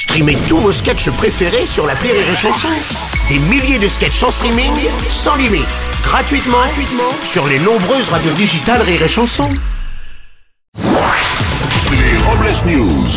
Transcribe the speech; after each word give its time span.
Streamez 0.00 0.38
tous 0.48 0.56
vos 0.56 0.72
sketchs 0.72 1.10
préférés 1.10 1.66
sur 1.66 1.86
la 1.86 1.92
Rire 1.92 2.14
et 2.14 2.34
Chanson. 2.34 2.68
Des 3.28 3.38
milliers 3.50 3.78
de 3.78 3.86
sketchs 3.86 4.22
en 4.22 4.30
streaming, 4.30 4.72
sans 5.10 5.36
limite, 5.36 5.68
gratuitement, 6.02 6.56
gratuitement 6.56 7.12
sur 7.22 7.46
les 7.46 7.58
nombreuses 7.58 8.08
radios 8.08 8.32
digitales 8.32 8.80
Rire 8.80 9.02
et 9.02 9.08
Chanson. 9.08 9.50
Les 10.74 12.16
Robles 12.24 12.48
News. 12.66 13.08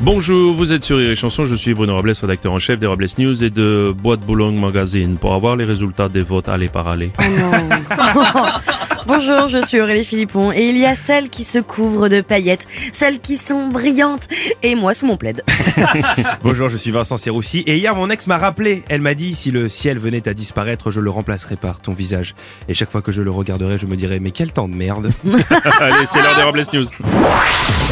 Bonjour, 0.00 0.54
vous 0.54 0.72
êtes 0.72 0.82
sur 0.82 0.98
Rire 0.98 1.12
et 1.12 1.14
Chanson, 1.14 1.44
je 1.44 1.54
suis 1.54 1.72
Bruno 1.72 1.94
Robles, 1.94 2.14
rédacteur 2.20 2.52
en 2.52 2.58
chef 2.58 2.80
des 2.80 2.88
Robles 2.88 3.06
News 3.18 3.44
et 3.44 3.50
de 3.50 3.94
Boîte 3.96 4.22
Boulogne 4.22 4.58
Magazine. 4.58 5.18
Pour 5.18 5.34
avoir 5.34 5.54
les 5.54 5.64
résultats 5.64 6.08
des 6.08 6.22
votes, 6.22 6.48
allez 6.48 6.68
par 6.68 6.88
aller. 6.88 7.12
Bonjour, 9.06 9.48
je 9.48 9.62
suis 9.64 9.80
Aurélie 9.80 10.04
Philippon 10.04 10.50
et 10.50 10.66
il 10.66 10.78
y 10.78 10.86
a 10.86 10.96
celles 10.96 11.28
qui 11.28 11.44
se 11.44 11.58
couvrent 11.58 12.08
de 12.08 12.22
paillettes, 12.22 12.66
celles 12.92 13.20
qui 13.20 13.36
sont 13.36 13.68
brillantes 13.68 14.28
et 14.62 14.74
moi 14.74 14.94
sous 14.94 15.04
mon 15.04 15.18
plaid. 15.18 15.42
Bonjour, 16.42 16.70
je 16.70 16.78
suis 16.78 16.90
Vincent 16.90 17.18
Serroussi 17.18 17.64
et 17.66 17.76
hier 17.76 17.94
mon 17.94 18.08
ex 18.08 18.26
m'a 18.26 18.38
rappelé. 18.38 18.82
Elle 18.88 19.02
m'a 19.02 19.12
dit 19.12 19.34
si 19.34 19.50
le 19.50 19.68
ciel 19.68 19.98
venait 19.98 20.26
à 20.26 20.32
disparaître, 20.32 20.90
je 20.90 21.00
le 21.00 21.10
remplacerai 21.10 21.56
par 21.56 21.80
ton 21.80 21.92
visage. 21.92 22.34
Et 22.68 22.72
chaque 22.72 22.90
fois 22.90 23.02
que 23.02 23.12
je 23.12 23.20
le 23.20 23.30
regarderai, 23.30 23.78
je 23.78 23.86
me 23.86 23.96
dirai 23.96 24.20
mais 24.20 24.30
quel 24.30 24.52
temps 24.52 24.68
de 24.68 24.74
merde. 24.74 25.10
allez, 25.80 26.06
c'est 26.06 26.22
l'heure 26.22 26.36
des 26.36 26.42
Robles 26.42 26.64
News. 26.72 26.86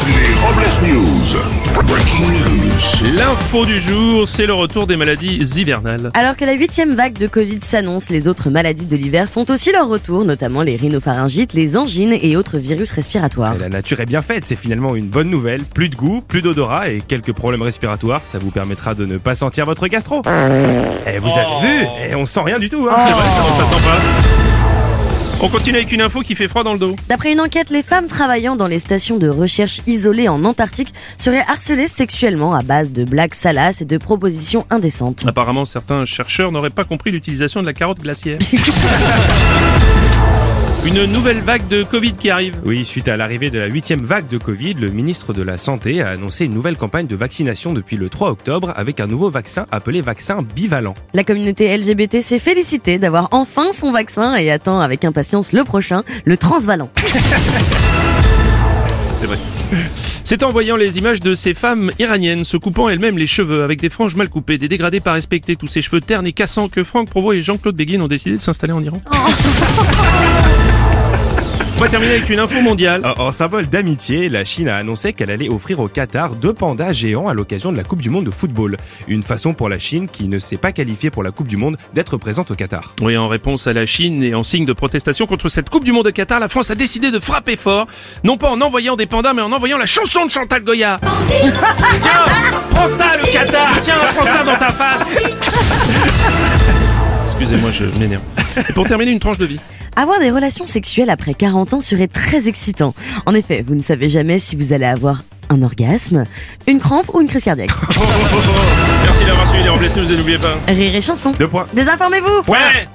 Les 0.07 0.33
Robles 0.41 0.63
News. 0.81 1.85
Breaking 1.85 2.31
news. 2.31 2.82
L'info 3.17 3.63
du 3.63 3.79
jour, 3.79 4.27
c'est 4.27 4.47
le 4.47 4.53
retour 4.53 4.87
des 4.87 4.97
maladies 4.97 5.37
hivernales. 5.55 6.09
Alors 6.15 6.35
que 6.35 6.45
la 6.45 6.53
huitième 6.53 6.95
vague 6.95 7.13
de 7.13 7.27
Covid 7.27 7.59
s'annonce, 7.61 8.09
les 8.09 8.27
autres 8.27 8.49
maladies 8.49 8.87
de 8.87 8.95
l'hiver 8.95 9.29
font 9.29 9.45
aussi 9.49 9.71
leur 9.71 9.87
retour, 9.87 10.25
notamment 10.25 10.63
les 10.63 10.75
rhinopharyngites, 10.77 11.53
les 11.53 11.77
angines 11.77 12.17
et 12.19 12.35
autres 12.35 12.57
virus 12.57 12.91
respiratoires. 12.91 13.55
Et 13.55 13.59
la 13.59 13.69
nature 13.69 13.99
est 13.99 14.07
bien 14.07 14.23
faite, 14.23 14.45
c'est 14.45 14.55
finalement 14.55 14.95
une 14.95 15.05
bonne 15.05 15.29
nouvelle. 15.29 15.63
Plus 15.63 15.89
de 15.89 15.95
goût, 15.95 16.21
plus 16.27 16.41
d'odorat 16.41 16.89
et 16.89 17.03
quelques 17.07 17.33
problèmes 17.33 17.61
respiratoires. 17.61 18.21
Ça 18.25 18.39
vous 18.39 18.49
permettra 18.49 18.95
de 18.95 19.05
ne 19.05 19.19
pas 19.19 19.35
sentir 19.35 19.67
votre 19.67 19.85
gastro. 19.87 20.23
Et 21.05 21.19
vous 21.19 21.29
avez 21.29 21.67
vu 21.67 21.85
Et 22.09 22.15
on 22.15 22.25
sent 22.25 22.41
rien 22.43 22.57
du 22.57 22.67
tout. 22.67 22.87
Hein 22.89 22.95
C'est 23.05 23.13
vrai, 23.13 23.29
ça 23.57 23.65
sent 23.65 23.83
pas. 23.83 24.32
On 25.45 25.49
continue 25.49 25.75
avec 25.75 25.91
une 25.91 26.01
info 26.01 26.21
qui 26.21 26.35
fait 26.35 26.47
froid 26.47 26.63
dans 26.63 26.71
le 26.71 26.79
dos. 26.79 26.95
D'après 27.09 27.33
une 27.33 27.41
enquête, 27.41 27.69
les 27.69 27.83
femmes 27.83 28.07
travaillant 28.07 28.55
dans 28.55 28.67
les 28.67 28.79
stations 28.79 29.17
de 29.17 29.27
recherche 29.27 29.81
isolées 29.87 30.29
en 30.29 30.45
Antarctique 30.45 30.93
seraient 31.17 31.43
harcelées 31.49 31.89
sexuellement 31.89 32.53
à 32.53 32.61
base 32.61 32.93
de 32.93 33.03
blagues 33.03 33.33
salaces 33.33 33.81
et 33.81 33.85
de 33.85 33.97
propositions 33.97 34.65
indécentes. 34.69 35.25
Apparemment, 35.27 35.65
certains 35.65 36.05
chercheurs 36.05 36.53
n'auraient 36.53 36.69
pas 36.69 36.85
compris 36.85 37.11
l'utilisation 37.11 37.59
de 37.59 37.65
la 37.65 37.73
carotte 37.73 37.99
glaciaire. 37.99 38.37
Une 40.85 41.05
nouvelle 41.05 41.39
vague 41.39 41.65
de 41.69 41.83
Covid 41.83 42.11
qui 42.13 42.29
arrive. 42.29 42.57
Oui, 42.65 42.83
suite 42.83 43.07
à 43.07 43.15
l'arrivée 43.15 43.49
de 43.49 43.57
la 43.57 43.67
huitième 43.67 44.01
vague 44.01 44.27
de 44.27 44.37
Covid, 44.37 44.73
le 44.73 44.89
ministre 44.89 45.31
de 45.31 45.41
la 45.41 45.57
Santé 45.57 46.01
a 46.01 46.09
annoncé 46.09 46.43
une 46.43 46.53
nouvelle 46.53 46.75
campagne 46.75 47.07
de 47.07 47.15
vaccination 47.15 47.71
depuis 47.71 47.95
le 47.95 48.09
3 48.09 48.31
octobre 48.31 48.73
avec 48.75 48.99
un 48.99 49.07
nouveau 49.07 49.29
vaccin 49.29 49.65
appelé 49.71 50.01
vaccin 50.01 50.41
bivalent. 50.41 50.93
La 51.13 51.23
communauté 51.23 51.75
LGBT 51.77 52.21
s'est 52.21 52.37
félicitée 52.37 52.97
d'avoir 52.97 53.29
enfin 53.31 53.71
son 53.71 53.93
vaccin 53.93 54.35
et 54.35 54.51
attend 54.51 54.81
avec 54.81 55.05
impatience 55.05 55.53
le 55.53 55.63
prochain, 55.63 56.03
le 56.25 56.35
transvalent. 56.35 56.89
C'est 59.21 59.27
vrai. 59.27 59.37
C'est 60.25 60.43
en 60.43 60.49
voyant 60.49 60.75
les 60.75 60.97
images 60.97 61.21
de 61.21 61.33
ces 61.33 61.53
femmes 61.53 61.91
iraniennes 61.97 62.43
se 62.43 62.57
coupant 62.57 62.89
elles-mêmes 62.89 63.17
les 63.17 63.27
cheveux 63.27 63.63
avec 63.63 63.79
des 63.79 63.89
franges 63.89 64.17
mal 64.17 64.27
coupées, 64.27 64.57
des 64.57 64.67
dégradés 64.67 64.99
pas 64.99 65.13
respectés, 65.13 65.55
tous 65.55 65.67
ces 65.67 65.81
cheveux 65.81 66.01
ternes 66.01 66.27
et 66.27 66.33
cassants 66.33 66.67
que 66.67 66.83
Franck 66.83 67.09
Provost 67.09 67.37
et 67.37 67.41
Jean-Claude 67.41 67.75
Béguin 67.75 68.01
ont 68.01 68.07
décidé 68.09 68.35
de 68.35 68.41
s'installer 68.41 68.73
en 68.73 68.83
Iran. 68.83 69.01
On 69.11 69.15
va 71.83 71.89
terminer 71.89 72.13
avec 72.13 72.29
une 72.29 72.39
info 72.39 72.61
mondiale. 72.61 73.01
En, 73.03 73.23
en 73.23 73.31
symbole 73.33 73.67
d'amitié, 73.67 74.29
la 74.29 74.45
Chine 74.45 74.69
a 74.69 74.77
annoncé 74.77 75.11
qu'elle 75.11 75.29
allait 75.29 75.49
offrir 75.49 75.81
au 75.81 75.89
Qatar 75.89 76.35
deux 76.35 76.53
pandas 76.53 76.93
géants 76.93 77.27
à 77.27 77.33
l'occasion 77.33 77.73
de 77.73 77.77
la 77.77 77.83
Coupe 77.83 78.01
du 78.01 78.09
Monde 78.09 78.23
de 78.25 78.31
football. 78.31 78.77
Une 79.09 79.21
façon 79.21 79.53
pour 79.53 79.67
la 79.67 79.79
Chine, 79.79 80.07
qui 80.07 80.29
ne 80.29 80.39
s'est 80.39 80.55
pas 80.55 80.71
qualifiée 80.71 81.09
pour 81.09 81.23
la 81.23 81.31
Coupe 81.31 81.47
du 81.47 81.57
Monde, 81.57 81.75
d'être 81.93 82.15
présente 82.15 82.51
au 82.51 82.55
Qatar. 82.55 82.95
Oui, 83.01 83.17
en 83.17 83.27
réponse 83.27 83.67
à 83.67 83.73
la 83.73 83.85
Chine 83.85 84.23
et 84.23 84.33
en 84.33 84.43
signe 84.43 84.65
de 84.65 84.71
protestation 84.71 85.27
contre 85.27 85.49
cette 85.49 85.69
Coupe 85.69 85.83
du 85.83 85.91
Monde 85.91 86.05
de 86.05 86.11
Qatar, 86.11 86.39
la 86.39 86.47
France 86.47 86.71
a 86.71 86.75
décidé 86.75 87.11
de 87.11 87.19
frapper 87.19 87.57
fort, 87.57 87.87
non 88.23 88.37
pas 88.37 88.49
en 88.49 88.61
envoyant 88.61 88.95
des 88.95 89.05
pandas, 89.05 89.33
mais 89.33 89.41
en 89.41 89.51
envoyant 89.51 89.77
la 89.77 89.85
chanson 89.85 90.25
de 90.25 90.31
Chantal 90.31 90.63
Goya. 90.63 91.01
Tiens, 92.01 92.25
prends 92.71 92.87
ça 92.87 93.17
le 93.17 93.29
Qatar, 93.29 93.81
tiens, 93.81 93.95
prends 94.15 94.25
ça 94.25 94.43
dans 94.45 94.55
ta 94.55 94.69
face. 94.69 95.01
Excusez-moi, 97.25 97.71
je 97.71 97.83
m'énerve. 97.99 98.21
Et 98.69 98.73
pour 98.73 98.87
terminer, 98.87 99.11
une 99.11 99.19
tranche 99.19 99.37
de 99.37 99.45
vie. 99.45 99.59
Avoir 99.95 100.19
des 100.19 100.31
relations 100.31 100.65
sexuelles 100.65 101.09
après 101.09 101.33
40 101.33 101.73
ans 101.73 101.81
serait 101.81 102.07
très 102.07 102.47
excitant. 102.47 102.93
En 103.25 103.33
effet, 103.33 103.63
vous 103.65 103.75
ne 103.75 103.81
savez 103.81 104.09
jamais 104.09 104.39
si 104.39 104.55
vous 104.55 104.73
allez 104.73 104.85
avoir 104.85 105.23
un 105.49 105.61
orgasme, 105.61 106.25
une 106.67 106.79
crampe 106.79 107.13
ou 107.13 107.21
une 107.21 107.27
crise 107.27 107.43
cardiaque. 107.43 107.69
Merci 109.03 109.25
d'avoir 109.25 109.47
suivi 109.49 109.63
les 109.63 109.69
Robles 109.69 109.85
News 109.95 110.11
et 110.11 110.17
n'oubliez 110.17 110.37
pas. 110.37 110.57
Rire 110.67 110.95
et 110.95 111.01
chanson. 111.01 111.31
Deux 111.37 111.47
points. 111.47 111.67
Désinformez-vous 111.73 112.51
Ouais 112.51 112.87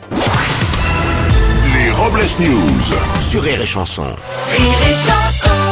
Les 1.75 1.91
Robles 1.93 2.27
News. 2.41 2.97
Sur 3.21 3.43
Rire 3.43 3.61
et 3.61 3.67
Chanson. 3.67 4.07
Rire 4.57 4.79
et 4.91 4.95
chanson 4.95 5.68